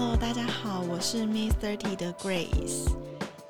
[0.00, 2.90] Hello，大家好，我是 Miss Thirty 的 Grace。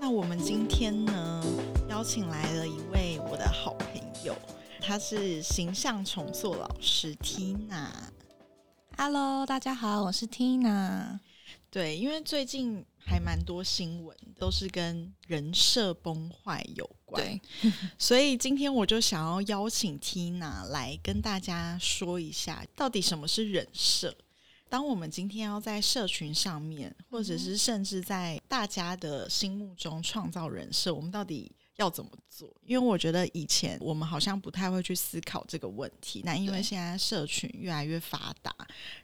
[0.00, 1.44] 那我们今天呢，
[1.88, 4.36] 邀请来了一位我的好朋友，
[4.80, 7.92] 她是形象重塑老师 Tina。
[8.96, 11.20] Hello，大家好，我是 Tina。
[11.70, 17.40] 对，因为最近还蛮多新闻都是跟人设崩坏有关，对，
[17.96, 24.12] 所以今天我就想要邀请 Tina 来跟大家说一下，到底什么是人设。
[24.70, 32.48] 当我们今天要在社群上面，或者是甚至在大家的心目中创造人设，我们到底要怎么做？
[32.64, 36.22] 因为我觉得以前我们好像不太会去思考这个问题。
[36.24, 38.54] 那因为现在社群越来越发达，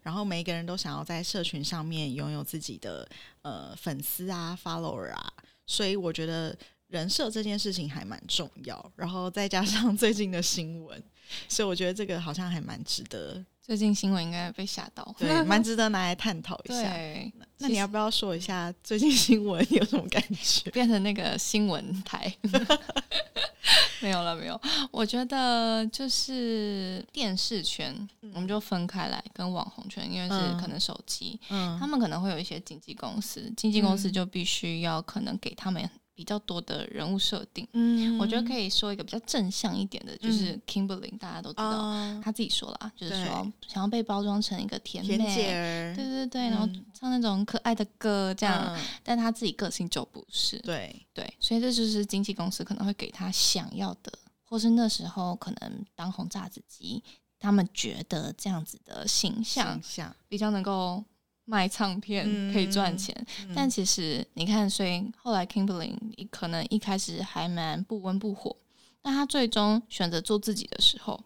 [0.03, 3.09] 然后每一个人都想要在社群上面拥有自己的
[3.43, 5.33] 呃粉丝啊、follower 啊，
[5.67, 6.57] 所以我觉得
[6.87, 8.93] 人设这件事情还蛮重要。
[8.95, 11.03] 然后再加上 最近的新闻，
[11.49, 16.83] 所以我觉得这个好像还蛮值得，最近新闻应该被吓到，对， 蛮值得拿来探讨一下。
[16.83, 20.71] 对，那你要不要说一下最近新闻有什么感觉？
[20.71, 22.33] 变成那个新闻台？
[24.01, 24.61] 没有了，没有。
[24.93, 27.93] 我觉得就是电视圈，
[28.35, 37.69] 我们就分开来，跟网红圈，因为是嗯可能手机，嗯他们可能会有一些经纪公司，经纪公司嗯就必须要可能给他们比较多的人物设定。
[37.75, 38.19] 嗯。
[38.19, 42.21] 我觉得可以说一个比较正向一点的，就是 Kimberly，、大家都知道，哦。
[42.25, 46.51] 他自己说了啊，就是说想要被包装成一个甜妹，甜，对对对，嗯。
[46.51, 54.11] 然后唱那种可爱的歌这样，嗯但他自己个性就不是，对，对，所以这就是经纪公司可能会给他想要的，
[54.43, 57.03] 或是那时候可能当红炸子鸡，
[57.39, 61.05] 他们觉得这样子的形象形象，比较能够
[61.47, 63.15] 卖唱片，嗯可以赚钱。
[63.41, 65.97] 嗯但其实你看，所以后来 Kimberly
[66.31, 68.55] 可能一开始还蛮不温不火，
[69.01, 71.19] 但他最终选择做自己的时候，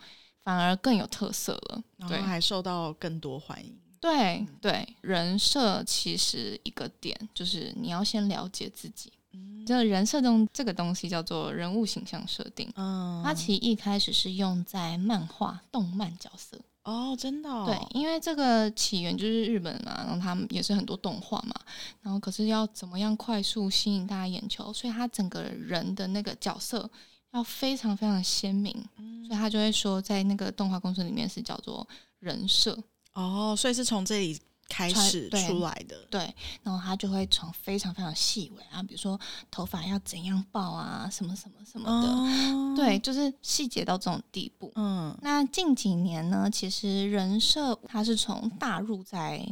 [0.44, 1.82] 反而更有特色了。
[1.98, 3.76] 对然后还受到更多欢迎。
[4.00, 9.12] 对对，人设其实一个点就是你要先了解自己。
[9.32, 16.58] 嗯这人设中这个东西叫做人物形象设定，嗯它其实一开始是用在漫画、动漫角色。
[16.82, 21.54] 哦，真的、哦，对，因为这个起源就是日本嘛，然后他们也是很多动画嘛，
[22.00, 26.90] 然后可是要怎么样快速吸引大家眼球，所以他整个人的那个角色
[27.32, 31.86] 要非常非常鲜明，嗯所以他就会说在那个动画公司里面是叫做
[32.18, 32.76] 人设。
[33.12, 36.06] 哦，所以是从这里开始出来的。
[36.08, 39.20] 对，然后他就会从非常非常细微啊，比如说
[39.50, 44.72] 头发要怎样爆啊，什么什么什么的，哦，对，就是细节到这种地步。
[44.76, 49.44] 嗯那近几年呢，其实人设它是从大陆在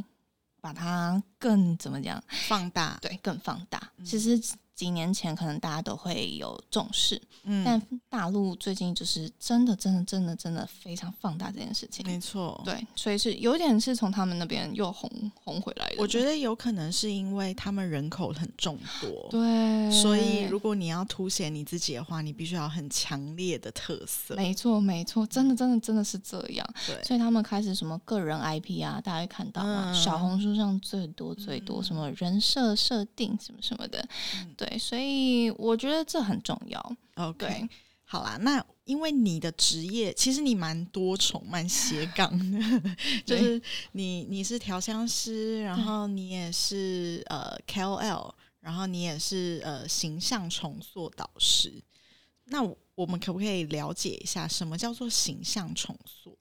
[0.60, 2.22] 把它更怎么讲？
[2.48, 3.90] 放大，对，更放大。
[3.98, 4.40] 嗯其实
[4.78, 12.06] 几年前可能大家都会有重视，嗯，但大陆最近就是真的、真的、真的、真的非常放大这件事情。
[12.06, 15.96] 没错，对，所以是有点是从他们那边又红红回来的。
[15.98, 24.36] 我觉得有可能是因为他们人口很众多，对，所以如果你要凸显你自己的话，你必须要很强烈的特色。
[24.36, 26.64] 没错，没错，真的，真的，真的是这样。
[26.86, 34.06] 对，所以他们开始什么个人 IP 啊，大家会看到嘛，嗯小红书上最多最多嗯什么人设设定什么什么的，
[34.36, 36.96] 嗯对，所以我觉得这很重要。
[37.14, 37.68] OK，
[38.04, 42.58] 好啦，那因为你的职业其实你蛮多重、蛮斜杠的，
[43.24, 43.60] 就是
[43.92, 51.72] 你你是调香师，然后你也是呃 KOL，然后你也是呃形象重塑导师。
[52.50, 52.62] 那
[52.94, 56.36] 我们可不可以了解一下什么叫做形象重塑？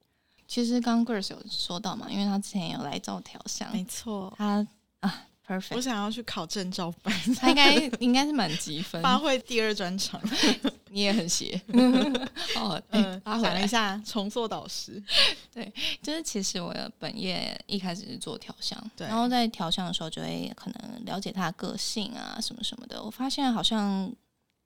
[0.47, 4.65] 其实刚刚 Grace 有说到嘛，因为他之前有来做调香，没错，他
[5.01, 5.27] 啊
[5.71, 10.21] 我想要去考证照班，他应该应该是满积分，发挥第二专长。
[10.89, 11.59] 你也很邪
[12.55, 12.81] 哦。
[12.89, 15.01] 嗯嗯，，拉回来讲一下重塑导师。
[15.53, 15.71] 对
[16.01, 23.03] 就是其实我的本业一开始是做调香，对然后在调香的时候就会可能了解他的个性啊什么什么的。
[23.03, 24.11] 我发现好像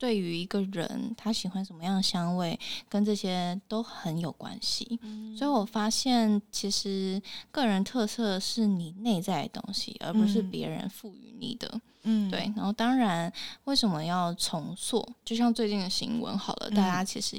[0.02, 2.60] 对于一个人他喜欢什么样的香味，
[2.90, 5.00] 跟这些都很有关系。
[5.38, 7.22] 所以我发现其实
[7.52, 11.80] 个人特色是你内在的东西，而不是嗯别人赋予你的。
[12.02, 13.32] 嗯，对，然后当然，
[13.66, 15.08] 为什么要重塑？
[15.24, 17.38] 就像最近的新闻好了，嗯大家其实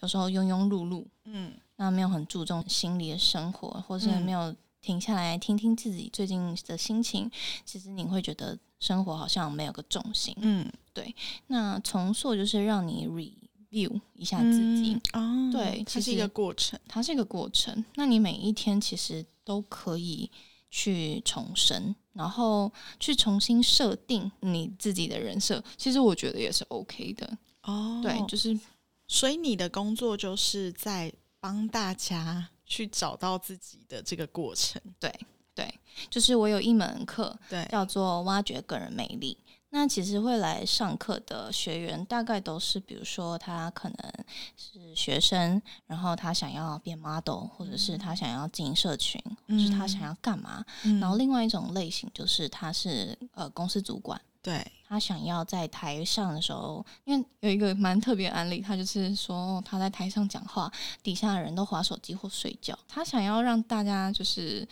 [0.00, 7.30] 有时候庸庸碌碌，嗯那没有很注重心理的生活，或是嗯没有停下来听听自己最近的心情，
[7.64, 10.34] 其实你会觉得生活好像没有个重心。
[10.40, 11.14] 嗯，对
[11.48, 16.78] 那重塑就是让你 review 一下自己，嗯哦，对它是一个过程。
[16.88, 17.84] 它是一个过程。
[17.96, 20.30] 那你每一天其实都可以
[20.70, 25.62] 去重生，然后去重新设定你自己的人设。
[25.76, 27.38] 其实我觉得也是 OK 的。
[27.62, 28.58] 哦，对，就是
[29.06, 34.80] 所以你的工作就是在帮大家去找到自己的这个过程。
[35.00, 35.12] 对
[35.54, 35.68] 对，
[36.08, 39.36] 就是我有一门课对，叫做挖掘个人魅力。
[39.70, 44.12] 那其实会来上课的学员，大概都是比如说他可能
[44.56, 50.64] 是学生，然后他想要变 model，或者是他想要经营社群，或者是他想要干嘛。
[50.84, 64.66] 嗯然后另外一种类型就是他是呃公司主管，对，他想要在台上的时候，因为有一个蛮特别的案例，他就是说他在台上讲话，底下的人都划手机或睡觉，他想要让大家就是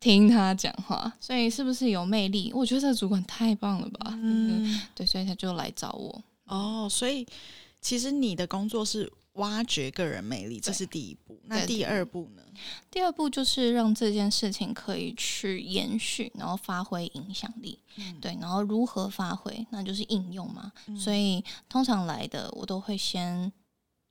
[0.00, 2.52] 听他讲话，所以是不是有魅力？
[2.52, 6.22] 我觉得这个主管太棒了吧，嗯，嗯，对，所以他就来找我。
[6.46, 7.26] 哦，所以
[7.80, 11.40] 其实你的工作是挖掘个人魅力，这是第一步。
[11.44, 12.42] 那第二步呢？
[12.90, 17.78] 第二步就是让这件事情可以去延续，然后发挥影响力。
[17.96, 20.72] 嗯对，然后如何发挥，那就是应用嘛。
[20.98, 23.50] 所以通常来的我都会先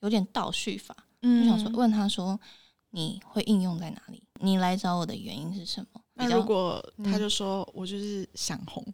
[0.01, 2.39] 有点倒叙法，就嗯想说问他说
[2.92, 4.24] 你会应用在哪里？
[4.39, 6.01] 你来找我的原因是什么？
[6.13, 8.86] 那如果他嗯就说、我就是想红，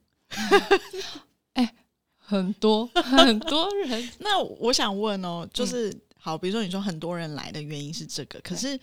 [1.54, 1.74] 哎
[2.16, 5.92] 很多很多人 那我想问哦，嗯就是、
[6.24, 8.80] 好，比如说你说很多人来的原因是这个，可是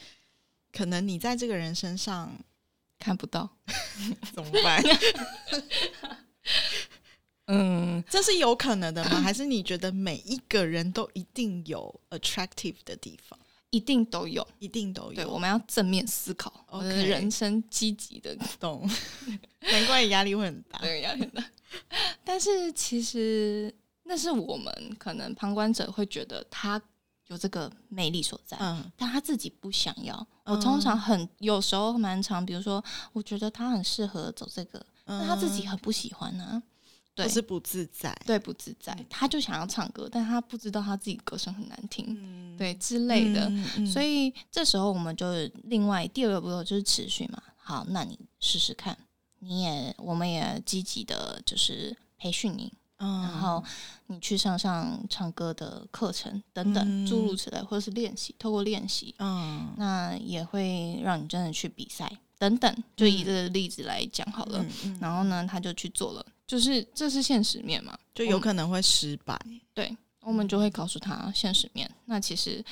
[0.72, 2.36] 可能你在这个人身上
[2.98, 3.48] 看不到，
[4.34, 4.82] 怎么办？
[7.46, 9.20] 嗯，这是有可能的吗？
[9.22, 13.38] 还是你觉得每一个人都一定有 attractive 的地方？
[13.70, 14.46] 一定都有。
[14.58, 18.88] 一定都有对，有，我们要正面思考，我的 OK 人生积极的懂。
[19.60, 20.78] 难怪压力会很大。
[20.80, 21.44] 对压力很大。
[22.24, 26.80] 但是其实那是我们可能旁观者会觉得他
[27.28, 30.14] 有这个魅力所在，嗯但他自己不想要。
[30.44, 32.82] 嗯我通常很有时候蛮常，比如说
[33.12, 36.62] 我觉得他很适合走这个，但他自己很不喜欢呢、
[37.14, 38.16] 对就，是不自在。
[38.24, 43.46] 对，不自在，他就想要唱歌，但他不知道他自己歌声很难听，嗯对之类的。
[43.76, 45.26] 嗯所以这时候我们就
[45.64, 47.42] 另外第二个步骤就是持续嘛。
[47.56, 48.96] 好，那你试试看，
[49.40, 53.62] 你也我们也积极的就是培训你，嗯然后
[54.06, 62.84] 你去上上唱歌的课程等等，嗯诸如此类，或者是练习，透过练习，嗯那也会让你真的去比赛等等。
[62.96, 64.64] 就以这个例子来讲好了。
[65.00, 69.38] 然后呢，他就去做了，就是这是现实面嘛，就有可能会失败。
[69.74, 71.88] 对，我们就会告诉他现实面。
[72.06, 72.64] 那其实，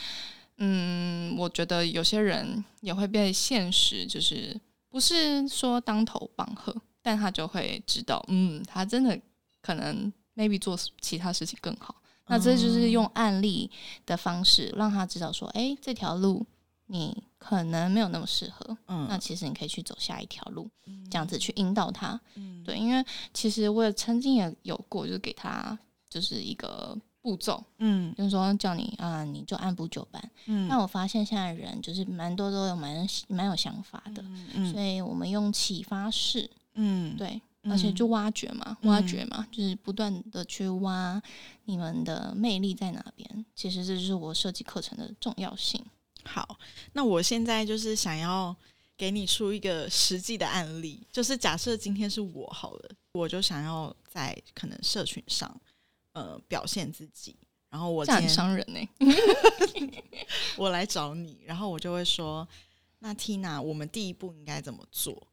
[0.58, 4.58] 嗯，我觉得有些人也会被现实，就是
[4.88, 9.18] 不是说当头棒喝，但他就会知道，嗯，他真的
[9.66, 11.94] 可能 maybe 做其他事情更好。
[12.28, 13.70] 那这就是用案例
[14.04, 16.44] 的方式让他知道说，哎、这条路
[16.86, 19.06] 你可能没有那么适合，嗯。
[19.08, 20.68] 那其实你可以去走下一条路，
[21.10, 22.20] 这样子去引导他。
[22.34, 22.62] 嗯。
[22.64, 25.76] 对，因为其实我也曾经也有过，就是给他
[26.08, 28.12] 就是一个步骤，嗯。
[28.16, 30.30] 就是说叫你啊，你就按部就班。
[30.46, 30.66] 嗯。
[30.68, 34.24] 那我发现现在人就是蛮多都有蛮蛮有想法的，
[34.54, 37.16] 嗯所以我们用启发式，嗯。
[37.16, 37.40] 对，嗯
[37.70, 41.20] 而且就挖掘嘛，嗯挖掘嘛，就是不断的去挖
[41.64, 43.46] 你们的魅力在哪边。
[43.54, 45.84] 其实这就是我设计课程的重要性。
[46.24, 46.58] 好，
[46.92, 48.54] 那我现在就是想要
[48.96, 55.60] 给你出一个实际的案例，就是假设今天是我好了，我就想要在可能社群上
[56.12, 57.36] 呃表现自己，
[57.70, 58.88] 然后我这样很伤人呢
[60.56, 62.46] 我来找你，然后我就会说，
[62.98, 65.26] 那 Tina，我们第一步应该怎么做？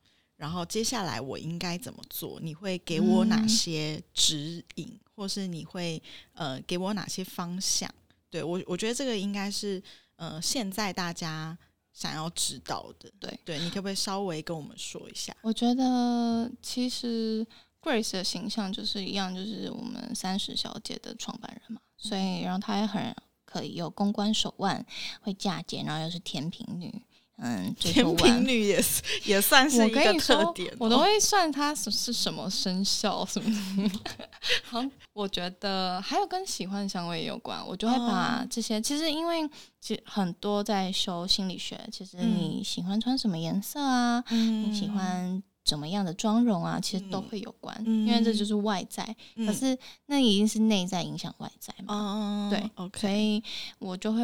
[0.44, 2.38] 然后接下来我应该怎么做？
[2.42, 7.90] 你会给我哪嗯些指引，或是你会呃给我哪些方向？
[8.30, 9.82] 对我，我觉得这个应该是
[10.18, 11.58] 呃现在大家
[11.94, 13.10] 想要知道的。
[13.22, 15.34] 对，对你可不可以稍微跟我们说一下？
[15.44, 17.48] 我觉得其实
[17.82, 24.86] Grace 的形象就是一样，就是我们三十小姐的创办人嘛，所以然后她也很可以有公关手腕，
[25.22, 27.02] 会嫁接，然后又是甜品女，
[27.38, 33.50] 嗯，追求甜完品女也是 也算是我一个特点哦、我都会算它是是什么生肖什么
[33.90, 34.00] 的。
[34.64, 38.48] 好，我觉得还有跟喜欢香味也有关，我就会把哦。
[38.50, 39.50] 这些，其实因为
[39.82, 42.36] 其实很多在修心理学，其实嗯。
[42.38, 48.06] 你喜欢穿什么颜色啊，嗯你喜欢怎么样的妆容啊，其实都嗯会有关，嗯。
[48.06, 49.48] 因为这就是外在，嗯。
[49.48, 49.78] 可是
[50.08, 51.96] 那一定是内在影响外在嘛。
[51.96, 53.42] 哦，对，OK，所以
[53.80, 54.22] 我就会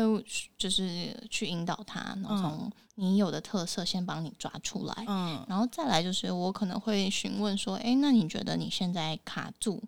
[0.58, 5.46] 就是去引导他，然后从你有的特色先帮你抓出来，嗯。
[5.48, 9.81] 然后再来就是我可能会询问说，诶，那你觉得你现在卡住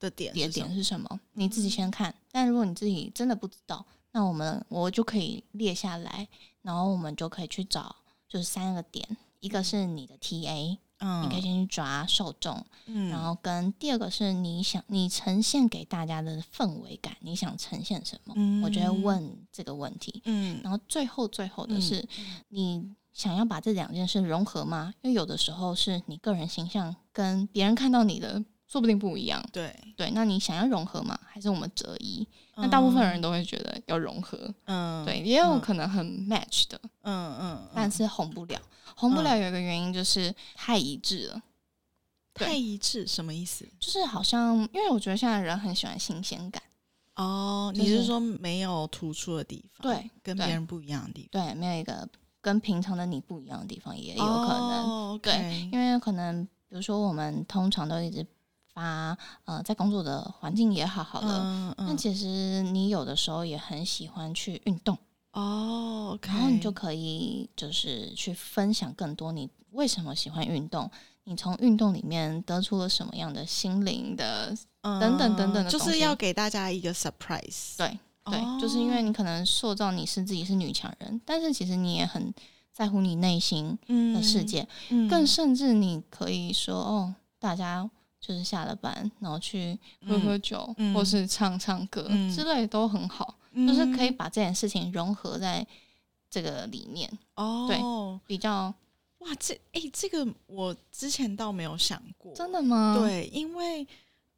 [0.00, 1.20] 的点点是什么？
[1.34, 2.12] 你自己先看。
[2.32, 6.26] 但如果你自己真的不知道，那我们我就可以列下来，
[6.62, 7.94] 然后我们就可以去找，
[8.28, 18.34] 就是三个点，一个是你的 TA，、嗯，你可以先去抓受众，嗯，然后跟第二个是你想你呈现给大家的氛围感，你想呈现什么？
[18.64, 20.22] 我觉得问这个问题。
[20.24, 22.06] 嗯然后最后最后的是，
[22.50, 24.94] 你想要把这两件事融合吗？
[25.02, 29.44] 因为有的时候是你个人形象跟别人看到你的说不定不一样。
[29.52, 31.18] 对，对，那你想要融合吗？
[31.26, 32.26] 还是我们择一？
[32.54, 34.38] 那大部分人都会觉得要融合。
[34.64, 38.58] 嗯，对，也有可能很 match 的，嗯嗯，但是红不了。
[38.96, 41.42] 红不了有一个原因就是太一致了。
[42.32, 43.68] 对太一致什么意思？
[43.78, 46.62] 就是好像，因为我觉得现在人很喜欢新鲜感，
[47.16, 52.08] 哦，你是说没有突出的地方，对，对跟别人不一样的地方，对，没有一个
[52.40, 54.84] 跟平常的你不一样的地方，也有可能。
[54.88, 58.26] 哦对因为可能比如说我们通常都一直
[58.74, 64.96] 发呃，在工作的环境也好好的，嗯嗯，但其实你有的时候也很喜欢去运动，
[65.32, 70.90] 哦然后你就可以就是去分享更多你为什么喜欢运动，
[71.24, 82.32] 你从运动里面得出了什么样的心灵的等等等等等的就是要给大家一个 surprise，对对，哦就是因为你可能塑造你是自己是女强人，但是其实你也很
[82.72, 85.08] 在乎你内心嗯的世，界，嗯。
[85.08, 87.88] 更甚至你可以说哦，大家
[88.22, 89.76] 就是下了班，然后去
[90.06, 95.66] 喝喝酒，嗯或是唱唱歌、嗯之类都很好，就是可以把这件事情融合在
[96.30, 98.72] 这个里面，哦，对比较
[99.18, 103.84] 哇，这哎、这个我之前倒没有想过，真的吗？，对，因为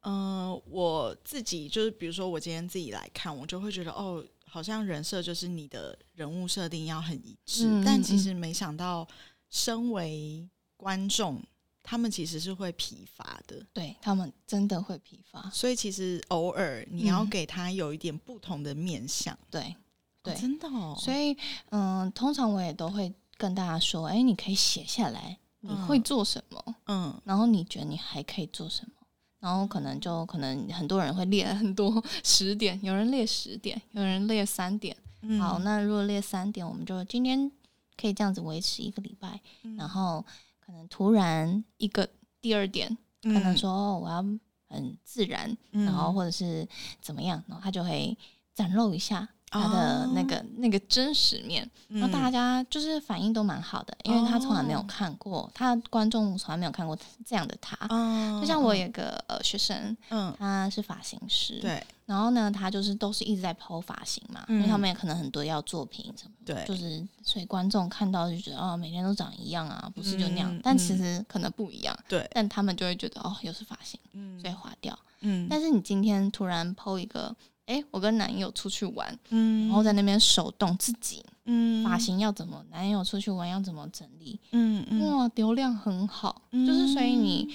[0.01, 9.07] 呃，我自己就是比如说我今天自己来看，我就会觉得哦，好像人设就是你的人物设定要很一致，嗯嗯但其实没想到，
[9.49, 11.41] 身为观众，
[11.87, 13.63] 他们其实是会疲乏的。
[13.71, 19.75] 对他们真的会疲乏，所以其实偶尔你要嗯给他有一点不同的面相，对
[20.23, 20.97] 对哦真的哦。
[20.99, 21.37] 所以
[21.69, 26.75] 嗯，通常我也都会跟大家说，哎，你可以写下来你会嗯做什么。
[26.87, 28.91] 嗯然后你觉得你还可以做什么？
[29.39, 34.97] 然后可能就可能很多人会列很多十点，有人列十点，有人列三点。
[35.21, 37.51] 嗯好，那如果列三点，我们就今天
[37.95, 40.25] 可以这样子维持一个礼拜，嗯然后
[40.65, 42.09] 可能突然一个
[42.41, 44.23] 第二点，可能说、哦、我要
[44.67, 46.67] 很自然，嗯，然后或者是
[46.99, 48.17] 怎么样，然后他就会
[48.55, 51.69] 展露一下他的那个、那个真实面。
[51.89, 57.77] 嗯，然后大家就是反应都蛮好的，因为他从来没有哦看过，他观众从来没有看过这样的他。
[57.89, 61.83] 嗯，就像我有个呃学生，嗯，他是发型师，，对。
[62.05, 70.61] 然后呢，他就是都是一直在剖发型嘛，因为嗯他们也可能很多要作品什么的，对，就是所以观众看到就觉得哦，每天都长一样啊，不是就那样，嗯。
[70.63, 74.39] 但其实可能不一样，对，但他们就会觉得哦，又是发型，嗯。
[74.39, 74.97] 所以划掉。
[75.21, 77.35] 嗯，但是你今天突然剖一个，
[77.65, 81.83] 哎，我跟男友出去玩，嗯，然后在那边手动自己嗯。
[81.83, 86.65] 发，型要怎么，男友出去玩要怎么整理，嗯嗯，哇，流量很好，嗯。
[86.65, 87.51] 就是所以你，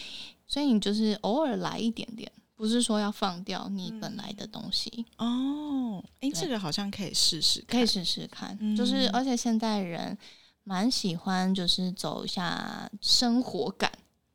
[0.47, 6.33] 所以你就是偶尔来一点点，不是说要放掉你本来的东西，哦，哎，对。
[6.33, 8.57] 这个好像可以试试，可以试试看。
[8.61, 8.75] 嗯。
[8.77, 10.17] 就是而且现在人
[10.65, 13.91] 蛮喜欢就是走一下生活感，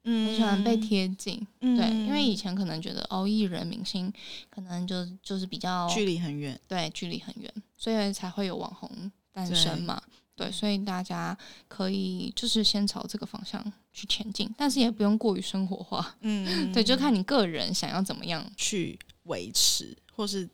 [0.05, 1.45] 嗯很喜欢被贴近。
[1.61, 4.11] 嗯对，因为以前可能觉得哦，艺人明星
[4.49, 10.01] 可能就就是比较距离很远，对距离很远，所以才会有网红诞生嘛。
[10.37, 11.37] 对，所以大家
[11.69, 16.13] 可以就是先朝这个方向去前进，但是也不用过于生活化。
[16.19, 18.45] 嗯，对，就看你个人想要怎么样。
[18.57, 20.47] 去维持，或是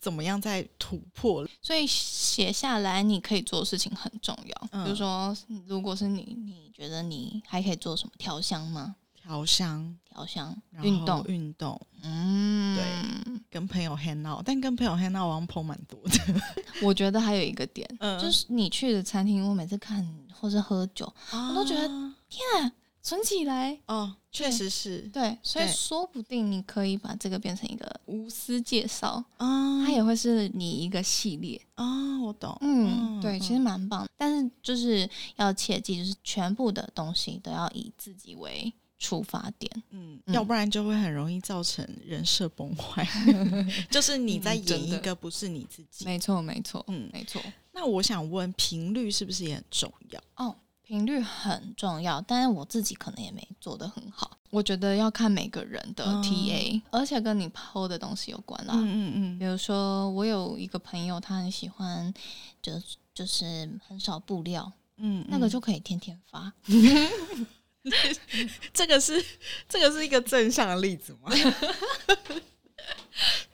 [0.00, 4.68] 怎么样在突破，所以写下来你可以做的事情很重要。
[4.72, 4.84] 嗯。
[4.84, 8.12] 比如说，如果是你，你觉得你还可以做什么？
[8.16, 8.96] 调香吗？
[9.22, 16.42] 调香、调香、运动，运动，嗯，对，跟朋友 hang out，但跟朋友 hang out 好像碰蛮多的，
[16.82, 18.18] 我觉得还有一个点，嗯。
[18.18, 21.86] 就是你去的餐厅，我每次看或是喝酒，我都觉得
[22.28, 23.78] 天啊，存起来。
[23.86, 31.60] 哦，确实是，对，所以说不定你可以把这个变成一个无私介绍，啊，它也会是你一个系列。
[31.74, 39.70] 啊，我懂，嗯，对，嗯其实蛮棒，但是就是要切记，就是全部的东西都要以自己为出发点。
[39.90, 43.06] 嗯，嗯要不然就会很容易造成人设崩坏，
[43.90, 46.04] 就是你在演一个不是你自己。
[46.04, 47.42] 没错，没错，嗯，没错。
[47.72, 50.20] 那我想问，频率是不是也很重要？
[50.36, 50.54] 哦，
[50.90, 54.36] 频率很重要，但是我自己可能也没做得很好。
[54.50, 58.74] 我觉得要看每个人的嗯 TA，、而且跟你抛的东西有关啦。
[58.76, 62.12] 嗯嗯比如说，我有一个朋友，他很喜欢，
[62.60, 62.72] 就
[63.14, 66.52] 就是很少布料，嗯，那个就可以天天发。
[68.74, 69.24] 这个是
[69.68, 71.30] 这个是一个正向的例子吗？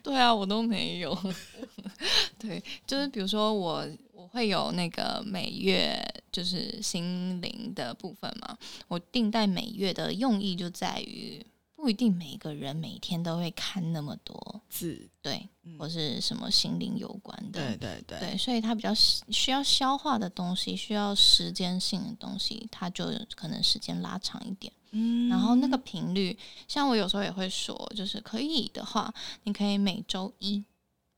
[0.02, 1.14] 对啊，我都没有。
[2.38, 3.86] 对，就是比如说我
[4.16, 5.96] 我会有那个每月
[6.32, 8.56] 就是心灵的部分嘛，
[8.88, 11.44] 我定在每月的用意就在于。
[11.78, 14.61] 不不一定每个人每天都会看那么多。
[14.68, 15.78] 字，对，嗯。
[15.78, 23.04] 或是什么心灵有关的，对对对，对，所以它比较需需要消化的东西，需要时间性的东西，它就
[23.37, 24.73] 可能时间拉长一点。
[24.90, 25.28] 嗯。
[25.28, 30.64] 然后那个频率，像我有时候也会说，就是可以的话，你可以每周一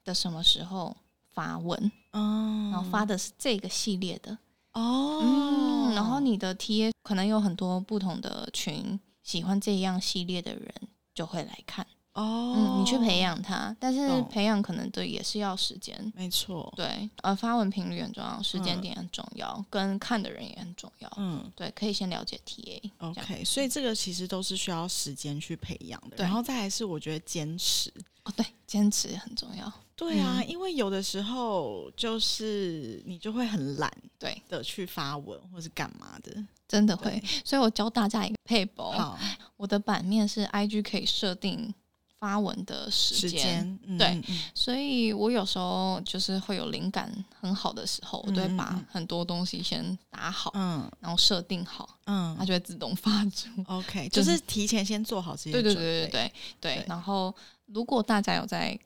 [0.04, 0.94] 的什么时候
[1.38, 4.36] 发文，嗯，然后发的是这个系列的，
[4.72, 10.74] 哦，嗯，然后你的 T A 可能有很多不同的群，喜欢这样系列的人
[11.14, 11.86] 就会来看，
[12.18, 16.12] 哦，嗯，你去培，养他，但是培养可能对也是要时间。
[16.16, 21.12] 没错，对，呃，发文频率很重要，时间嗯点很重要，跟看的人也很重要。
[21.16, 21.50] 嗯。
[21.54, 22.90] 对，可以先了解 TA。
[22.98, 27.92] OK，所以这个其实都是需要时间去培养的，对然后再来是我觉得坚持。
[28.24, 29.72] 哦，对，坚持很重要。
[29.94, 36.36] 对啊，因为有的时候就是你就会很懒对，的去发文或是干嘛的。
[36.68, 37.22] 真的会。
[37.44, 39.18] 所以我教大家一个配博，好，
[39.56, 41.74] 我的版面是 IG 可以设定
[42.18, 43.60] 发文的时时间。
[43.86, 53.48] 嗯对嗯嗯所以我有时候就是会有灵感很好的时候，我都会把很多东西先打好，嗯然后设定好，嗯它嗯就会自动发出。
[53.66, 56.84] ，OK，就 就是是提前先做好这些对对对对对对对。
[56.88, 57.34] 然后，
[57.66, 58.78] 如果大家有在，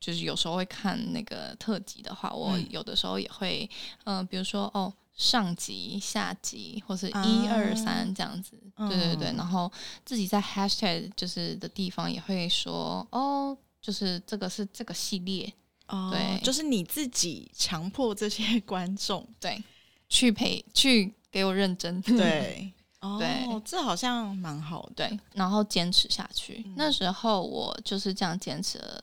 [0.00, 3.68] 就是有时候会看那个特辑的话，我嗯有的时候也会，
[4.04, 8.56] 嗯、比如说哦，上集、下集，或是啊一二三这样子。
[8.76, 9.36] 对对对，嗯。
[9.36, 9.70] 然后
[10.06, 15.52] 自己在 hashtag 就是的地方也会说，哦，就是这个是这个系列，
[15.88, 16.40] 哦，对。
[16.42, 19.60] 就是你自己强迫这些 观众， 对，
[20.08, 22.72] 去陪去给我认真，对，
[23.02, 26.62] 哦对，这好像蛮好的，对，然后坚持下去。
[26.64, 26.74] 嗯。
[26.76, 29.02] 那时候我就是这样坚持了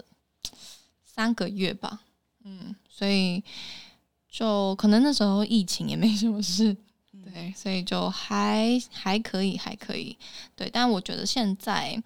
[1.03, 1.99] 三个月吧，
[2.45, 3.43] 嗯，所以
[4.37, 6.75] 就可能那时候疫情也没什么事，
[7.13, 10.17] 嗯对，所以就还还可以，还可以，
[10.57, 10.69] 对。
[10.69, 11.97] 但我觉得现在，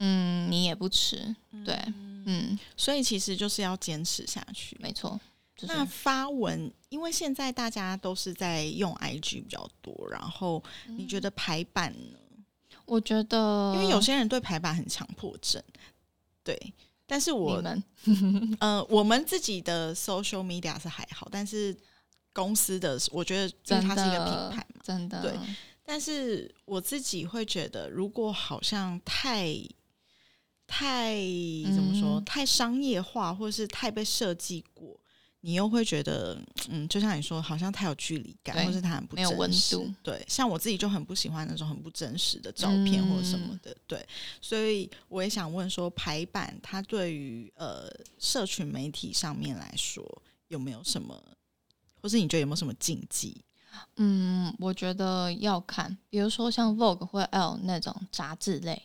[0.00, 1.32] 嗯，你也不迟，
[1.64, 1.80] 对，
[2.24, 4.76] 嗯，所以其实就是要坚持下去。
[4.80, 5.20] 没错，
[5.54, 12.18] 就是那发文，因为现在大家都是在用 IG 比较多，然后你觉得排版呢？
[12.84, 15.62] 我觉得，因为有些人对排版很强迫症，
[16.42, 16.60] 对。
[17.06, 17.82] 但是我们。
[18.60, 21.76] 呃，我们自己的 social media 是还好，但是
[22.32, 25.22] 公司的，我觉得因为真它是一个品牌嘛，真的。
[25.22, 25.32] 对。
[25.88, 29.54] 但是我自己会觉得，如果好像太
[30.66, 31.14] 太
[31.74, 32.24] 怎么说，嗯。
[32.24, 34.98] 太商业化，或是太被设计过，
[35.46, 36.36] 你又会觉得，
[36.68, 39.94] 嗯，就像你说，好像太有距离感，或是它很不没有温真实度。
[40.02, 43.72] 对，像我自己就很不喜欢那种很不真实的照片或者什么的。
[43.86, 44.04] 对，
[44.40, 50.04] 所以我也想问说，排版它对于呃社群媒体上面来说，
[50.48, 51.16] 有没有什么，
[52.02, 53.40] 或是你觉得有没有什么禁忌？
[53.98, 58.82] 嗯，我觉得要看，比如说像 Vogue 或 L 那种杂志类，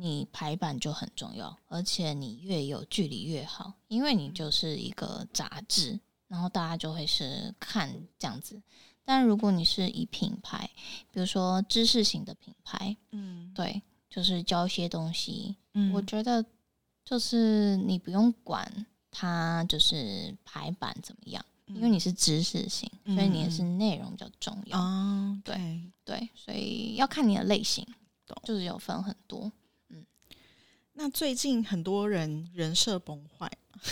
[0.00, 8.62] 你排版就很重要，而且你越有距离越好，因为你就是一个杂志，然后大家就会是看这样子。
[9.04, 10.70] 但如果你是以品牌，
[11.10, 16.44] 比如说知识型的品牌，嗯，对，就是教一些东西，嗯我觉得
[17.04, 24.78] 就是你不用管它就是排版怎么样，因为你是知识型，所以你也是内容比较重要。
[24.78, 25.54] 哦，对
[26.04, 26.18] 对。
[26.18, 27.86] 对，所以要看你的类型，
[28.44, 29.50] 就是有分很多。
[30.98, 33.48] 那最近很多人人设崩坏，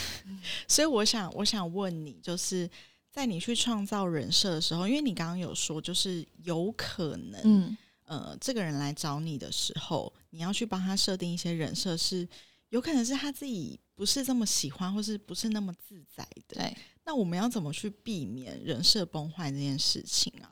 [0.67, 2.69] 所以我想，我想问你，就是
[3.13, 12.29] 在你去创造人设的时候，因为你刚刚有说，就是有可能，嗯，呃，这个人来找你的时候，你要去帮他设定一些人设，是
[12.71, 16.57] 有可能是他自己不是这么喜欢，或是不是那么自在的。
[16.57, 20.51] 对，那我们要怎么去避免人设崩坏这件事情啊？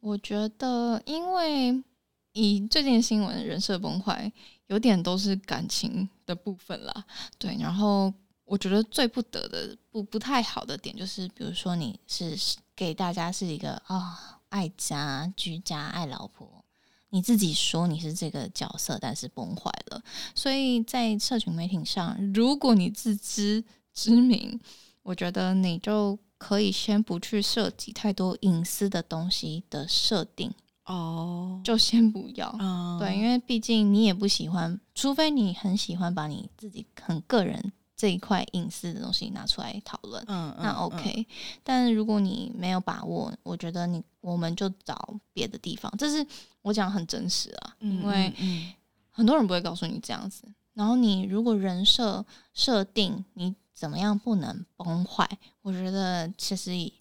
[0.00, 1.82] 我觉得因为
[2.32, 4.30] 以最近的新闻人设崩坏，
[4.66, 7.04] 有点都是感情的部分啦。
[7.38, 8.12] 对，然后
[8.44, 12.36] 我觉得最不得的不不太好的点就是，比如说你是
[12.74, 16.64] 给大家是一个啊、爱家、居家、爱老婆。
[17.10, 20.02] 你自己说你是这个角色，但是崩坏了。
[20.34, 24.60] 所以在社群媒体上，如果你自知之明，
[25.02, 30.52] 我觉得你就可以先不去涉及太多隐私的东西的设定，
[30.86, 32.54] 哦，就先不要。
[32.58, 41.26] 嗯，对，因为毕竟你也不喜欢，除非你很喜欢把你自己很个人这一块隐私的东西拿出来讨论，那 OK。
[41.64, 46.24] 但是如果你没有把握，我觉得你我们就找别的地方，这是
[46.62, 48.72] 我讲很真实啊，嗯因为嗯
[49.10, 50.42] 很多人不会告诉你这样子。
[50.74, 55.26] 然后你如果人设设定你怎么样不能崩坏，
[55.62, 56.92] 我觉得其实以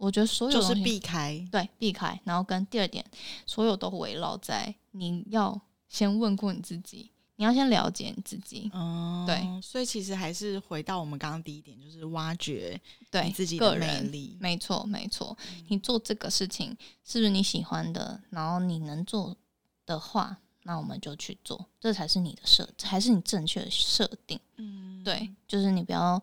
[0.00, 3.04] 我觉得所有就是避开，对避开，然后跟第二点，
[3.44, 5.60] 所有都围绕在你要
[5.90, 14.38] 先问过你自己，你要先了解你自己，嗯，对，所以其实还是回到我们刚刚第一点，就是挖掘对自己的魅个人力。
[14.40, 15.36] 没错，没错。
[15.68, 18.18] 你做这个事情是不是你喜欢的？
[18.30, 19.36] 然后你能做
[19.84, 24.40] 的话，那我们就去做，这才是你的设，才是你正确的设定。
[24.56, 26.22] 嗯，对，就是你不要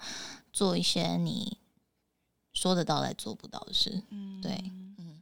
[0.51, 1.57] 做一些你
[2.57, 4.01] 说得到来做不到的事。
[4.09, 4.51] 嗯对，
[4.97, 5.21] 嗯，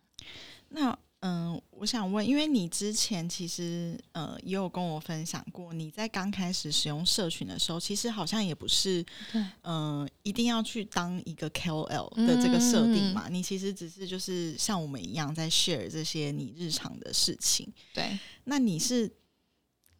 [0.70, 17.68] 那嗯，我想问，因为你之前其实呃也有跟我分享过，你在刚开始使用社群的时候，其实好像也不是对，嗯一定要去当一个 KOL 的这个设定嗯嘛，你其实只是就是像我们一样在 share 这些你日常的事情。
[17.94, 18.18] 对。
[18.46, 19.12] 那你是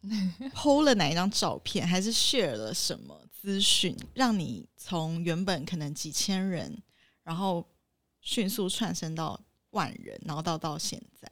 [0.54, 6.80] PO 了哪一张照片，还是 share 了什么资讯，让你从原本可能几千人，
[7.26, 7.66] 然后
[8.20, 9.38] 迅速窜升到
[9.70, 11.28] 万人，然后到到现在？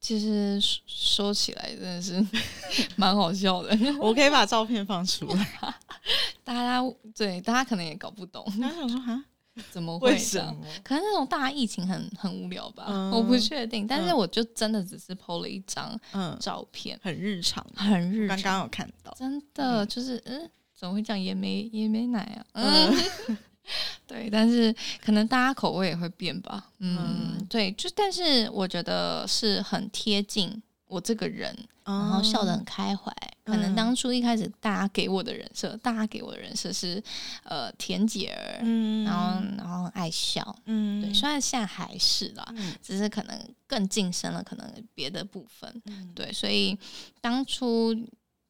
[0.00, 2.24] 其实说说起来真的是
[2.96, 5.74] 蛮好笑的，我可以把照片放出来。
[6.42, 6.80] 大家
[7.14, 9.24] 对大家可能也搞不懂大家想说，哈，
[9.70, 10.56] 怎么会为这样。
[10.84, 13.86] 可能那种大疫情很很无聊吧，嗯我不确定。
[13.86, 19.12] 但是嗯我就真的只是 PO 了一张嗯，照片，很日常，很日常，刚刚有看到。
[19.18, 21.18] 真的就是嗯，怎么会这样？
[21.20, 22.44] 也没也没奶啊？
[22.52, 22.94] 嗯，
[24.06, 24.74] 对，但是
[25.04, 26.70] 可能大家口味也会变吧。
[26.78, 26.98] 嗯，
[27.38, 33.12] 嗯对，就但是我觉得是很贴近我这个人，然后笑得很开怀。
[33.44, 37.00] 可能嗯当初一开始大家给我的人设，大家给我的人设是
[37.44, 40.56] 呃甜姐儿，嗯，然后然后爱笑。
[40.64, 45.82] 嗯，对，虽然现在还是啦，嗯只是可能更晋升了，可能别的部分。
[45.86, 46.76] 嗯对，所以
[47.20, 47.94] 当初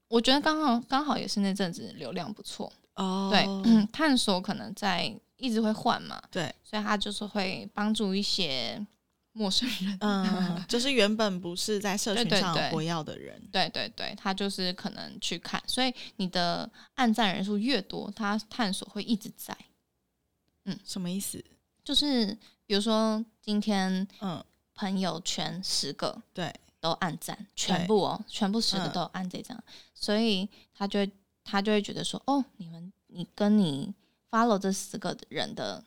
[0.08, 8.84] 我觉得刚好刚好也是那阵子流量不错，哦，对，嗯，探索可能在一直会换嘛，对，所以他就是会帮助一些
[9.32, 19.56] 陌生人，嗯， 就是原本不是在社群上活跃的人，对对对，他就是可能去看，所以你的按赞人数越多，他探索会一直在。
[20.64, 20.78] 嗯。
[20.84, 21.44] 什么意思？
[21.84, 22.26] 就是
[22.64, 24.42] 比如说今天嗯，
[24.74, 28.92] 朋友圈十个对，都按赞，全部哦，全部十个嗯。
[28.92, 29.62] 都有按这张，
[29.94, 31.12] 所以他就会
[31.48, 33.94] 他就会觉得说，哦，你们你跟你
[34.30, 35.82] follow 这十个人的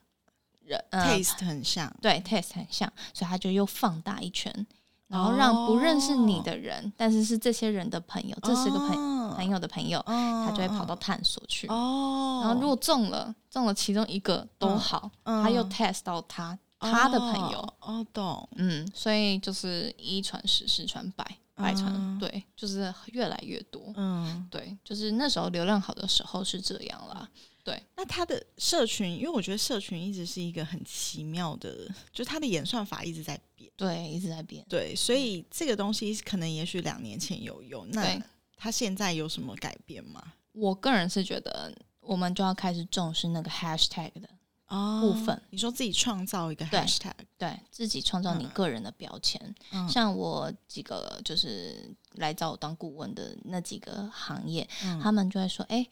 [0.63, 4.65] 人、呃、taste 很像，对 taste 很像，所以他就又放大一圈，
[5.07, 11.67] 然后让不认识你的人，但是是这些人的朋友，这十个朋、哦朋友的朋友，哦他就会跑到探索去。
[11.67, 23.93] 哦，然后如果中了，中了其中一个都好，嗯他又 test 到他他的朋友，哦，哦懂，嗯，所以就是一传十，十传百，百传、嗯对，就是越来越多。
[23.95, 27.29] 嗯，对，就是那时候流量好的时候是这样啦。
[27.61, 34.65] 对那他的社群，因为我觉得社群一直是一个很奇妙的，就它的演算法一直在变，对，一直在变。
[34.67, 38.23] 对，所以这个东西可能也许两年前有用，那对
[38.55, 40.33] 它现在有什么改变吗？
[40.53, 44.38] 我个人是觉得，我们就要开始重视那个 hashtag 的哦
[44.69, 49.55] 部分，你说自己创造一个对 hashtag，对自己创造你嗯个人的标签。
[49.71, 49.87] 嗯。
[49.89, 54.99] 像我几个就是来找我当顾问的那几个行业，嗯。
[54.99, 55.87] 他们就会说，哎、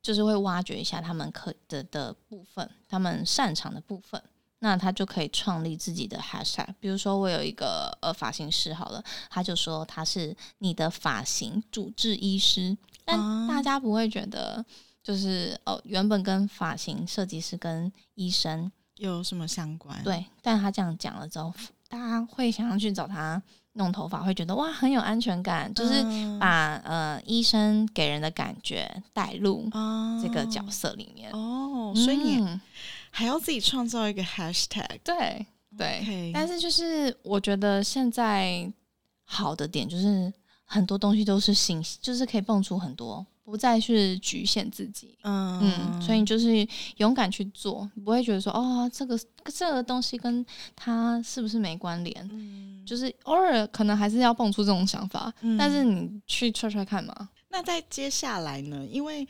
[0.00, 4.22] 就是会挖掘一下他们可的的部分，他们擅长的部分。
[4.64, 13.48] 那他就可以创立自己的 hashtag，比如说我有一个呃发型师好了，他就说他是你的发型主治医师，但啊。
[13.48, 14.64] 大家不会觉得
[15.02, 21.52] 就是哦，原本跟发型设计师跟医生有什么相关？，对，但他这样讲了之后，
[21.88, 31.32] 大家会想要去找他弄头发，会觉得哇很有安全感，就是嗯把、呃医生给人的感觉带入啊这个角色里面。
[31.32, 32.60] 哦，所以你嗯
[33.10, 38.70] 还要自己创造一个 hashtag，对对但是就是我觉得现在
[39.24, 40.32] 好的点就是
[40.64, 45.16] 很多东西都是新，就是可以蹦出很多，不再是局限自己。
[45.22, 49.18] 嗯嗯，所以你就是勇敢去做，不会觉得说哦，这个
[49.52, 50.44] 这个东西跟
[50.76, 52.28] 他是不是没关联？
[52.32, 57.28] 嗯，就是偶尔可能还是要蹦出这种想法，嗯但是你去踹踹看嘛。
[57.48, 58.86] 那在接下来呢？
[58.90, 59.26] 因为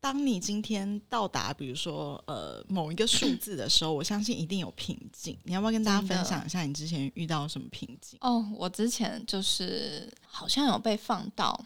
[0.00, 5.36] 当你今天到达，比如说呃某一个数 字的时候，我相信一定有瓶颈。
[5.42, 8.18] 你要不要跟大家分享一下你之前遇到什么瓶颈？
[8.22, 11.60] 哦，我之前就是好像有被放到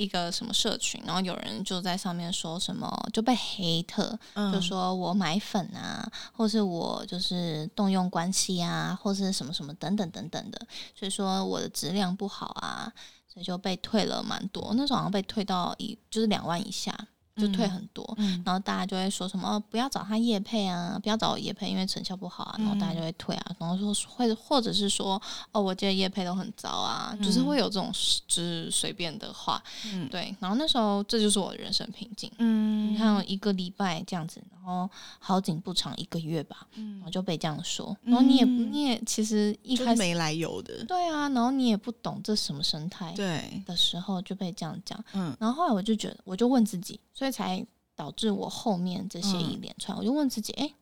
[0.00, 10.58] 一个什么社群，然后有人就在上面说什么就被黑特，嗯就说我买粉啊，或是我就是动用关系啊，或是什么什么等等等等的，
[10.94, 12.90] 所以说我的质量不好啊，
[13.28, 14.72] 所以就被退了蛮多。
[14.74, 16.98] 那时候好像被退到一就是两万以下，
[17.40, 18.04] 就退很多。
[18.18, 22.56] 嗯然后大家就会说什么、哦、不要找他叶配啊，不要找我叶配，因为成效不好啊。
[22.58, 25.20] 然后大家就会退啊，然后说会或者是说
[25.52, 27.90] 哦，我觉得叶配都很糟啊，就是会有这种
[28.26, 29.62] 就是随便的话。
[29.86, 32.30] 嗯对，然后那时候这就是我的人生瓶颈。
[32.38, 37.96] 嗯你看我一个礼拜这样子，然后好景不长，一个月吧，嗯然后就被这样说。
[38.02, 45.02] 然后你也嗯你也其实一开始没来由的，对啊，然后你也不懂这什么生态对，的时候就被这样讲。
[45.14, 50.72] 嗯然后后来我就觉得，我就问自己，所以才导致我后面这些嗯一连串，我就问自己，哎，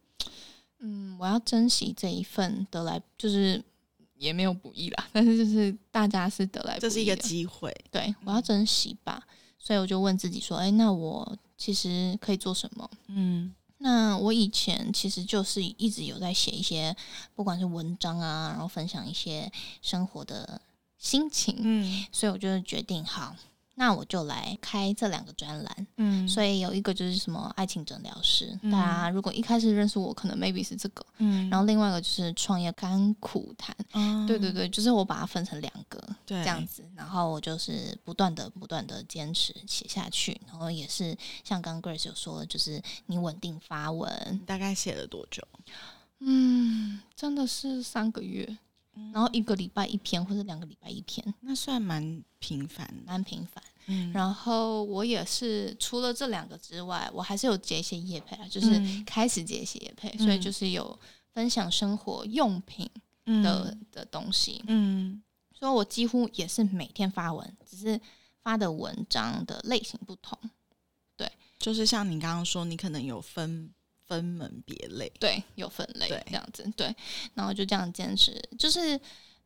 [0.80, 3.62] 嗯，我要珍惜这一份得来，就是
[4.16, 9.26] 也没有不易啦， 但是就是大家是得来不易，这是一个机会，对我要珍惜吧。
[9.60, 12.88] 所以我就问自己说，哎，那我其实可以做什么？
[13.08, 13.52] 嗯
[13.88, 16.94] 那我以前其实就是一直有在写一些，
[17.35, 20.61] 不管是文章啊，然后分享一些生活的
[20.98, 22.05] 心情，嗯。
[22.12, 23.35] 所以我就决定好，
[23.78, 25.86] 那我就来开这两个专栏。
[25.98, 45.40] 嗯所以有一个就是什么爱情诊疗师，嗯大家如果一开始认识我，可能 maybe 是这个，嗯然后另外一个就是创业甘苦谈，嗯对对对，就是我把它分成两个对这样子，然后我就是不断的不断的坚持写下去，然后也是像刚刚 Grace 有说的，就是你稳定发文，大概写了多久？
[46.20, 48.58] 嗯，真的是三个月，嗯
[49.12, 53.62] 然后一个礼拜一篇或者两个礼拜一篇，那算蛮频繁，蛮频繁。
[53.87, 54.12] 嗯。
[54.12, 59.04] 然后我也是除了这两个之外，我还是有接一些业配啊，就是嗯。
[59.04, 60.98] 开始接一些业配，所以就是有
[61.32, 62.88] 分享生活用品
[63.24, 64.62] 的、的东西。
[64.66, 65.22] 嗯。
[65.58, 68.00] 所以我几乎也是每天发文，只是
[68.42, 70.38] 发的文章的类型不同。
[71.16, 71.30] 对。
[71.58, 73.68] 就是像你刚刚说，你可能有分
[74.09, 76.25] 分门别类，对，有分类对。
[76.27, 76.94] 这样子，对，
[77.35, 78.99] 然后就这样坚持，就是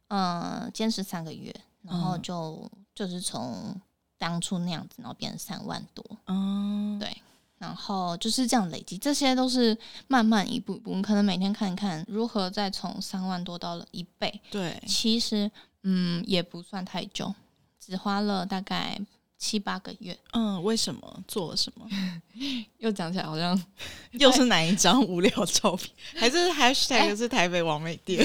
[0.08, 3.74] 呃，坚持三个月，然后嗯就、就是从
[4.16, 7.14] 当初那样子，然后变成三万多，嗯，对。
[7.58, 15.48] 然后就是这样累积，这些都是慢慢一步一步，你可能每天看一看如何再从三万多到了一倍，对，其实
[15.84, 17.32] 嗯也不算太久，
[17.78, 19.00] 只花了大概
[19.44, 20.16] 七八个月。
[20.34, 21.84] 嗯，为什么做了什么？
[22.78, 23.60] 又讲起来好像
[24.12, 25.90] 又是哪一张无聊照片？
[26.14, 28.24] 还是 hashtag 是台北王美店？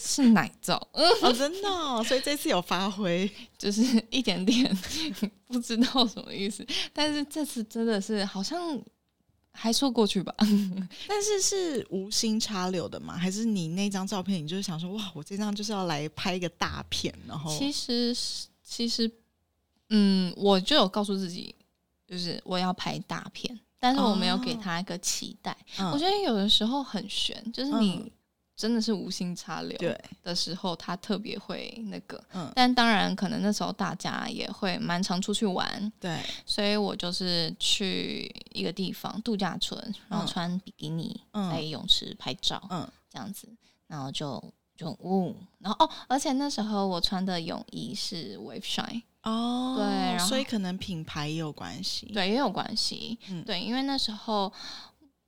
[0.00, 3.28] 是奶照，哦，真的哦、所以这次有发挥。
[3.58, 4.72] 就是一点点
[5.48, 8.80] 不知道什么意思，但是这次真的是好像
[9.50, 10.32] 还说过去吧。
[11.08, 13.16] 但是是无心插柳的吗？
[13.18, 19.10] 还是你那张照片，你就是想说，哇，我这张就是要来拍一个大片，然后其实是其实，
[19.90, 21.54] 嗯，我就有告诉自己，
[22.06, 25.56] 就是我要拍大片，但是我没有给他一个期待。
[25.78, 25.90] 嗯。
[25.90, 28.10] 我觉得有的时候很悬，就是你嗯。
[28.58, 29.78] 真的是无心插柳，
[30.24, 32.20] 的时候，他特别会那个。
[32.32, 40.26] 嗯，但当然，可能那时候大家也会蛮常出去玩，对，所以我就是去一个地方度假村，然后嗯。
[40.26, 42.84] 穿比基尼嗯在泳池拍照，嗯。
[43.08, 43.48] 这样子，
[43.86, 44.42] 然后就
[44.76, 54.52] 就呜、然后哦，而且那时候我穿的泳衣是 Wave Shine，哦，对然后所以可能品牌也有关系。，对，也有关系，嗯对，因为那时候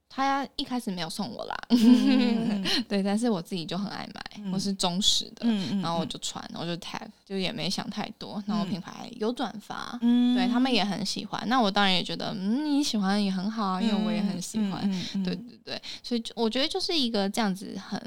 [0.08, 5.46] 他一开始没有送我啦， 嗯对，但是我自己就很爱买，嗯我是忠实的，
[5.80, 9.96] 然后我就穿，然后就 tag，就也没想太多，然后嗯品牌有转发。
[10.02, 14.90] 嗯对他们也很喜欢，那我当然也觉得，嗯，你喜欢也很好啊，因为我也很喜欢。
[15.24, 18.00] 对对对，所以就我觉得就是一个这样子很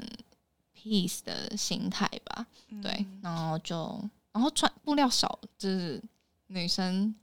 [0.76, 2.46] peace 的心态吧。
[2.68, 3.98] 嗯对，然后就
[4.34, 6.02] 然后穿布料少，就是
[6.48, 7.14] 女生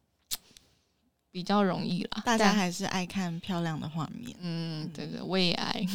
[1.30, 2.24] 比较容易啦。
[2.26, 4.36] 大家还是爱看漂亮的画面。
[4.40, 5.86] 嗯，对对，我也爱。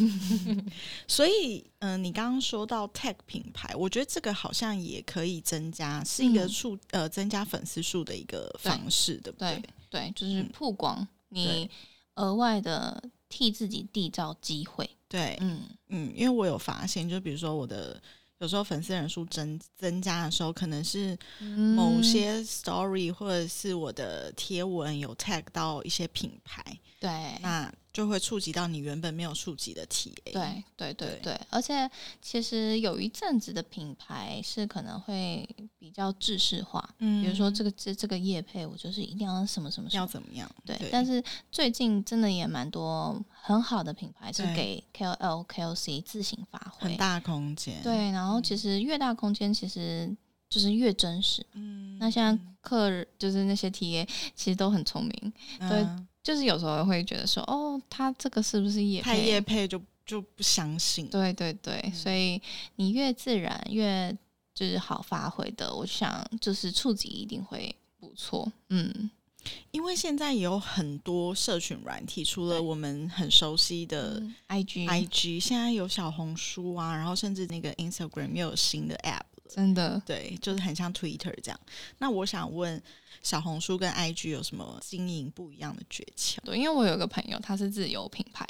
[1.09, 9.57] 所以，嗯、你刚刚说到 tech 品牌，我觉得这个好像也可以增加，是一个嗯数、呃增加粉丝数的一个方式，对不对？
[9.57, 11.70] 对对，就是嗯曝光，你对
[12.16, 14.88] 额外的替自己缔造机会。
[15.09, 18.00] 对，嗯嗯，因为我有发现，就比如说我的
[18.38, 21.16] 有时候粉丝人数增增加的时候，可能是
[21.75, 22.03] 某嗯。
[22.03, 26.62] 些 story 或者是我的贴文有 tag 到一些品牌，
[27.01, 27.11] 对。
[27.40, 30.12] 那就会触及到你原本没有触及的 TA。
[30.24, 30.35] 对
[30.76, 40.06] 对对对对，而且其实有一阵子的品牌是可能会比较制式化，嗯比如说这个这这个业配，我就是一定要什么什么什要。
[40.06, 40.50] 怎么样？
[40.66, 46.96] 对，但是最近真的也蛮多很好的品牌是给 KOL、KOC 自行发挥很。
[46.98, 50.14] 大空间。，对，然后其实越大空间，其实
[50.50, 51.46] 就是越真实。
[51.54, 59.10] 嗯那现在客人就是那些 TA，其实都很聪明，对嗯就是有时候会觉得说，哦，他这个是不是也配？
[59.10, 61.06] 太夜配就就不相信。
[61.06, 62.42] 对对对，嗯所以
[62.74, 64.12] 你越自然越
[64.52, 68.50] 就是好发挥的，我想就是触及一定会不错。
[68.70, 69.08] 嗯，
[69.70, 81.61] 因为现在也有很多社群软体，除了我们很熟悉的 IG IG，现在有小红书啊，然后甚至那个 Instagram 又有新的 App 了，真的对，就是很像 Twitter 这样。
[81.98, 82.82] 那我想问，
[83.22, 86.38] 小红书跟 IG 有什么经营不一样的诀窍？
[86.44, 88.46] 对，因为我有个朋友，他是自由品牌，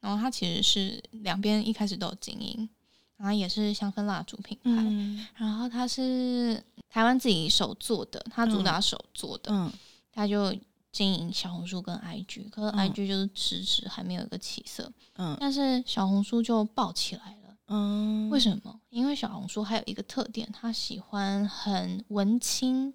[0.00, 2.68] 然后他其实是两边一开始都有经营，
[3.16, 9.72] 然后也是香氛蜡烛品牌，嗯然后他是台湾自己手做的，他主打手做的，嗯
[10.12, 10.54] 他就
[10.92, 17.41] 经营小红书跟 IG，可是嗯 IG 就是迟迟还没有一个起色，嗯但是小红书就爆起来了。
[17.74, 18.78] 嗯，为什么？
[18.90, 22.92] 因为小红书还有一个特点，他喜欢很文青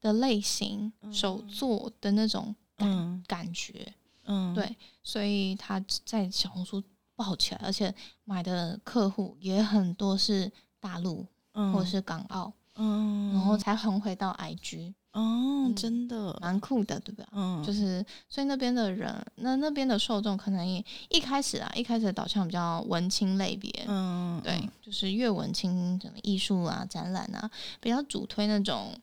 [0.00, 3.24] 的类型，手作的那种感、嗯。
[3.28, 4.52] 感觉，嗯。
[4.54, 6.82] 对，所以他在小红书
[7.14, 11.72] 爆起来，而且买的客户也很多是大陆嗯。
[11.72, 17.26] 或者是港澳，嗯，然后才横回到 IG，哦，真的，蛮酷的，对吧？
[17.32, 28.94] 嗯，就是，所以那边的人，那那边的受众可能也一开始啊，一开始的导向比较文青类别，嗯，对，就是越文青什么艺术啊、展览啊，比较主推那种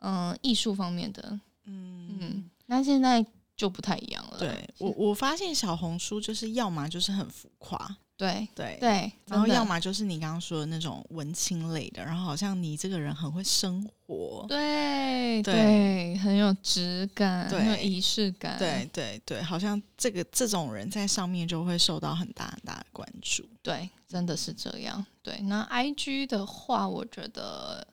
[0.00, 2.18] 嗯艺术方面的，嗯。
[2.18, 3.24] 嗯，那现在
[3.56, 4.38] 就不太一样了。
[4.38, 8.76] 对 我我发现小红书就是要么就是很浮夸，对对。
[8.80, 23.48] 对，然后要么就是你刚刚说的那种文青类的，然后好像你这个人很会生活，对对对，很有质感，很有仪式感，对对对，好像这个这种人在上面就会受到很大很大的关注。
[23.62, 25.04] 对，真的是这样。
[25.22, 27.86] 对，那 I G 的话，我觉得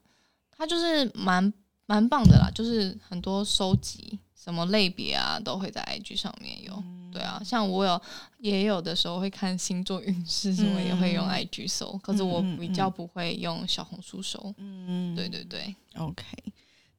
[0.51, 1.51] 它就是蛮
[1.85, 6.73] 蛮棒的啦，就是很多收集什么类别啊，都会在 I G 上面有。
[6.75, 8.01] 嗯对啊，像我有
[8.39, 14.51] 也有的时候会看星座运势什么，也会用嗯 I G 搜，可是我嗯嗯比较不会用小红书搜。
[14.57, 16.25] 嗯对对对，OK，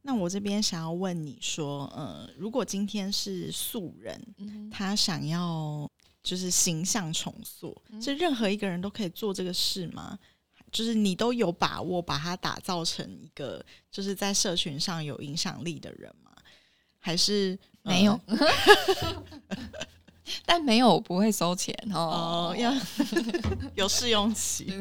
[0.03, 5.91] 那我这边想要问你说，呃，如果今天是素人，嗯他想要
[6.23, 10.17] 就是形象重塑，嗯是任何一个人都可以做这个事吗？
[10.71, 16.24] 就是你都有把握把他打造成一个就是在社群上有影响力的人吗？
[17.05, 18.19] 还是、呃没有，
[20.47, 22.01] 但没有我不会收钱哦
[22.51, 22.73] 哦，要
[23.77, 24.73] 有试用期？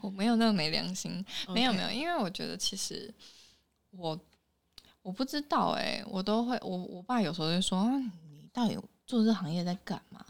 [0.00, 1.12] 我没有那么没良心。
[1.48, 3.12] 没有没有，有，因为我觉得其实
[3.90, 4.16] 我
[5.02, 10.24] 我不知道哎、我都会我我爸有时候就说、啊、你到底做这行业在干嘛？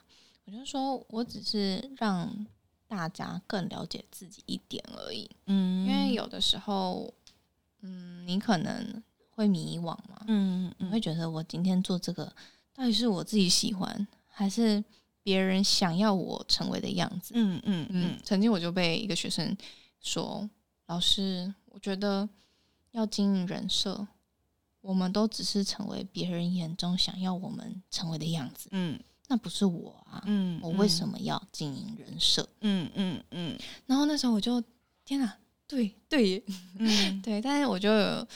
[0.47, 2.47] 我就说我只是让
[2.89, 7.13] 大家更了解自己一点而已，嗯因为有的时候，
[7.83, 12.33] 嗯，你可能会迷惘嘛，嗯嗯你会觉得我今天做这个
[12.75, 14.83] 到底是我自己喜欢，还是
[15.23, 17.33] 别人想要我成为的样子？
[17.35, 19.57] 嗯嗯嗯嗯，曾经我就被一个学生
[20.01, 20.49] 说
[20.87, 22.29] ：“老师，我觉得
[22.93, 24.07] 要经营人设，
[24.81, 30.23] 我们都只是成为别人眼中想要我们成为的样子，嗯那不是我啊！
[30.27, 34.63] 嗯，我为什么要经营人设嗯嗯嗯？”然后那时候我就
[35.05, 35.37] 天哪，
[35.67, 36.45] 对对
[36.79, 38.29] 嗯 对，但是我就有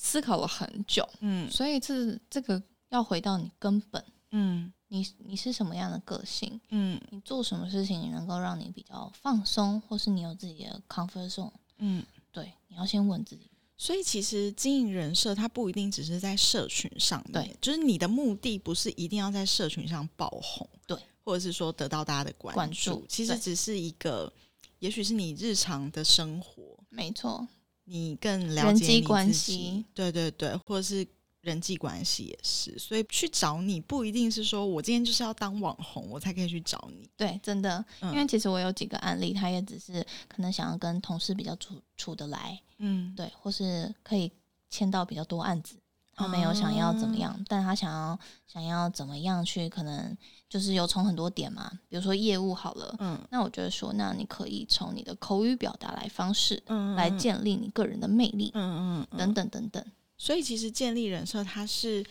[0.00, 1.50] 思考了很久，嗯。
[1.50, 4.72] 所以这这个要回到你根本，嗯。
[4.90, 6.60] 你你是什么样的个性？
[6.70, 7.00] 嗯。
[7.10, 11.52] 你做什么事情能够让你比较放松，或是你有自己的 comfort zone？
[11.78, 12.04] 嗯。
[12.32, 13.50] 对，你要先问自己。
[13.76, 24.32] 所以其实经营人设，它不一定只是在社群上面，对，就是你的目的不是一定要在社群上爆红，对，或者是说得到大家的关关注其实只是一个，
[24.80, 27.46] 也许是你日常的生活，没错，
[27.88, 29.52] 你更了解你际关自己。
[29.54, 31.06] 系，对对对，或者是
[31.40, 44.30] 人际关系也是，所以去找你不一定是说我今天就是要当网红，我才可以去找你，对，真的，嗯因为其实我有几个案例，他也只是可能想要跟同事比较处处得来，嗯，对，或是可以
[44.68, 45.76] 签到比较多案子。
[46.18, 50.16] 他没有想要怎么样，但他想要想要怎么样去，可能
[50.48, 59.84] 就是有从很多点嘛，比如说业务好了，嗯那我觉得说，那你可以从你的口语表达来方式嗯来建立你个人的魅力，嗯嗯嗯等等等等。
[60.16, 62.04] 所以其实建立人设，它是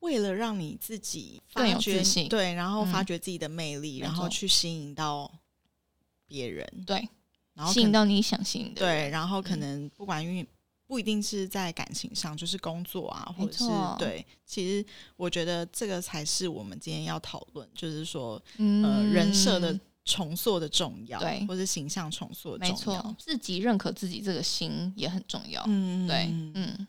[0.00, 3.06] 为了让你自己更有发掘自信对，然后发嗯。
[3.06, 5.30] 掘自己的魅力，没然后去吸引到
[6.26, 7.08] 别人，对，
[7.54, 9.10] 然后吸引到你想吸引的对，人。
[9.10, 9.60] 然后可嗯。
[9.60, 10.46] 能不管因为
[10.90, 13.64] 不一定是在感情上，就是工作啊，或者是
[13.96, 14.84] 对，其实
[15.14, 25.62] 我觉得这个才是我们今天要讨论，就是说嗯呃人设的重塑的重要，对或者形象重塑的没重要错，，自己认可自己这个心也很重要。
[25.68, 26.88] 嗯，对，嗯嗯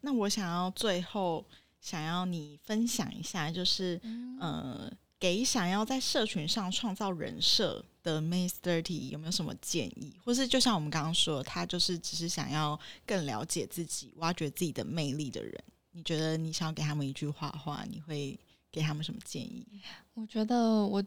[0.00, 1.44] 那我想要最后
[1.80, 4.00] 想要你分享一下，就是
[4.40, 4.90] 呃，
[5.20, 10.14] 给想要在社群上创造人设的 May Thirty 有没有什么建议？
[10.24, 18.38] 或是就像我们刚刚说，他就是只是想要更了解自己、挖掘自己的魅力的人，你觉得你想要给他们一句话的话，你会
[18.70, 19.66] 给他们什么建议？
[20.14, 21.04] 我觉得我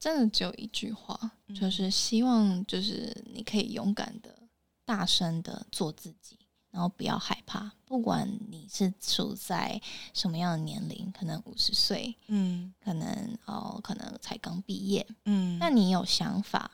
[0.00, 4.36] 真的只有一句话，嗯就是希望就是你可以勇敢的、
[4.84, 6.36] 大声的做自己，
[6.70, 9.80] 然后不要害怕，不管你是处在
[10.14, 16.70] 什么样的年龄，可能五十岁，嗯可能哦，可能才刚毕业，嗯那你有想法，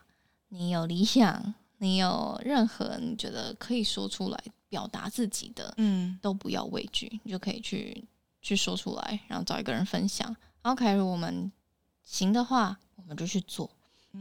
[0.48, 8.04] 你有理想，你有任何你觉得可以说出来表达自己的，嗯都不要畏惧，你就可以去
[8.42, 10.28] 去说出来，然后找一个人分享。
[10.62, 11.50] 然后凯如，我们
[12.02, 13.70] 行的话，我们就去做。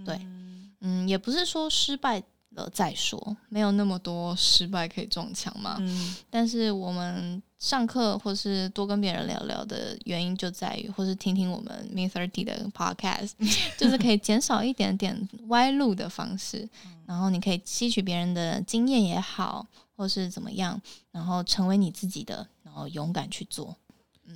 [0.05, 2.21] 对嗯嗯，也不是说失败
[2.55, 5.77] 了再说，没有那么多失败可以撞墙嘛。
[5.79, 13.31] 嗯但是我们上课或是多跟别人聊聊的原因就在于，或是听听我们 Me Thirty 的 Podcast，
[13.77, 16.67] 就是可以减少一点点歪路的方式，
[17.05, 20.79] 然后你可以吸取别人的经验也好，或是怎么样，
[21.11, 23.75] 然后成为你自己的，然后勇敢去做。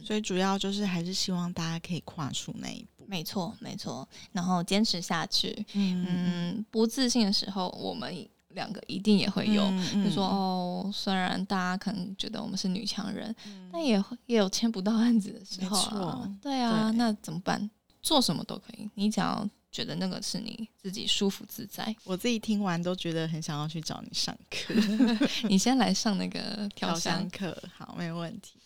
[0.05, 2.98] 所以主要就是还是希望大家可以跨出那一步。
[3.09, 5.65] 没错，没错，然后坚持下去。
[5.73, 8.13] 嗯嗯，不自信的时候，我们
[8.49, 9.63] 两个一定也会有。
[9.65, 16.27] 嗯就说哦，虽然大家可能觉得我们是女强人，嗯但也会也有签不到案子的时候。
[16.39, 17.67] 对啊，对那怎么办？
[18.03, 21.93] 做什么都可以，你只要觉得那个是你自己舒服自在。
[22.03, 24.73] 我自己听完都觉得很想要去找你上课，
[25.49, 28.58] 你先来上那个调调香香，课，好，没有问题。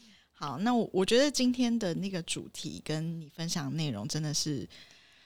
[0.44, 4.68] 好，那我我觉得今天的那个主题跟你分享的内容真的是，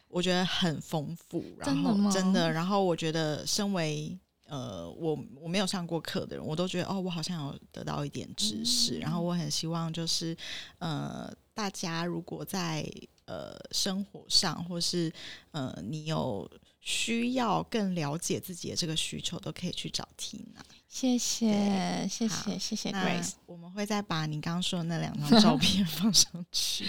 [0.09, 2.11] 我觉得很丰富，然后真的吗？
[2.11, 4.15] 真的，然后我觉得身为
[4.45, 10.37] 呃我我没有上过课的人，我都觉得哦，我好像有得到一点知识，嗯然后我很希望就是
[10.77, 12.87] 呃大家如果在
[13.25, 15.11] 呃生活上或是
[15.49, 16.47] 呃你有
[16.79, 20.61] 需要更了解自己的这个需求，都可以去找 Tina。
[20.87, 23.33] 谢谢，谢谢，谢谢 Grace。
[23.45, 26.87] 我们会再把你刚刚说的那两张照片 放上去。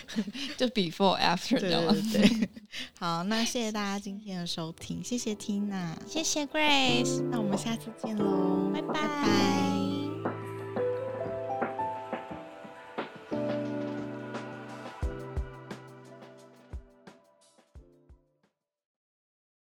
[0.56, 1.70] 就 before after 对？
[1.70, 2.48] 对 对，
[2.98, 9.99] 好，那谢谢大家今天的收听，谢谢 Tina，谢谢 Grace，那我们下次见喽，拜拜拜